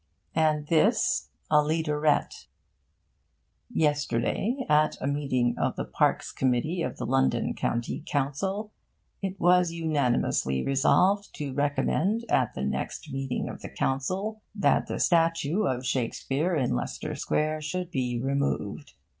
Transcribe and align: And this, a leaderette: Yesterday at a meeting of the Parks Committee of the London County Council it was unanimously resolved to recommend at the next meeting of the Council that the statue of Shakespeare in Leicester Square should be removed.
And 0.33 0.65
this, 0.65 1.29
a 1.51 1.57
leaderette: 1.61 2.47
Yesterday 3.69 4.65
at 4.67 4.99
a 4.99 5.05
meeting 5.05 5.55
of 5.59 5.75
the 5.75 5.85
Parks 5.85 6.31
Committee 6.31 6.81
of 6.81 6.97
the 6.97 7.05
London 7.05 7.53
County 7.53 8.01
Council 8.07 8.71
it 9.21 9.39
was 9.39 9.71
unanimously 9.71 10.63
resolved 10.65 11.35
to 11.35 11.53
recommend 11.53 12.25
at 12.31 12.55
the 12.55 12.63
next 12.65 13.11
meeting 13.13 13.47
of 13.47 13.61
the 13.61 13.69
Council 13.69 14.41
that 14.55 14.87
the 14.87 14.99
statue 14.99 15.65
of 15.65 15.85
Shakespeare 15.85 16.55
in 16.55 16.73
Leicester 16.75 17.13
Square 17.13 17.61
should 17.61 17.91
be 17.91 18.19
removed. 18.19 18.95